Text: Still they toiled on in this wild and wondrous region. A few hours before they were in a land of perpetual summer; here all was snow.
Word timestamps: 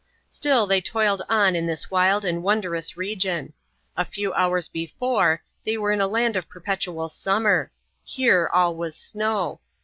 Still 0.29 0.65
they 0.65 0.81
toiled 0.81 1.21
on 1.29 1.55
in 1.55 1.67
this 1.67 1.91
wild 1.91 2.25
and 2.25 2.41
wondrous 2.41 2.97
region. 2.97 3.53
A 3.95 4.03
few 4.03 4.33
hours 4.33 4.67
before 4.67 5.43
they 5.63 5.77
were 5.77 5.91
in 5.91 6.01
a 6.01 6.07
land 6.07 6.35
of 6.35 6.49
perpetual 6.49 7.07
summer; 7.07 7.71
here 8.03 8.49
all 8.51 8.75
was 8.75 8.95
snow. 8.95 9.59